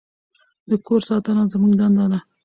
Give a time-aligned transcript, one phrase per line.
[0.69, 2.19] د کور ساتنه زموږ دنده ده.